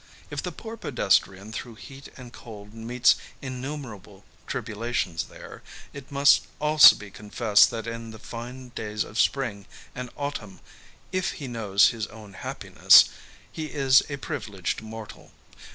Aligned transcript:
If 0.31 0.41
the 0.41 0.51
poor 0.51 0.77
pedestrian 0.77 1.51
through 1.51 1.75
heat 1.75 2.09
and 2.17 2.33
cold 2.33 2.73
meets 2.73 3.17
innumerable 3.39 4.25
tribulations 4.47 5.25
there, 5.25 5.61
it 5.93 6.11
must 6.11 6.47
also 6.59 6.95
be 6.95 7.11
confessed 7.11 7.69
that 7.69 7.85
in 7.85 8.09
the 8.09 8.17
fine 8.17 8.69
days 8.69 9.03
of 9.03 9.19
spring 9.19 9.67
and 9.93 10.09
autumn, 10.17 10.53
^ 10.55 10.59
if 11.11 11.33
he 11.33 11.47
knows 11.47 11.89
his 11.89 12.07
own 12.07 12.33
happi 12.33 12.73
ness," 12.73 13.09
he 13.51 13.65
is 13.67 14.01
a 14.09 14.17
privileged 14.17 14.81
mortal. 14.81 15.33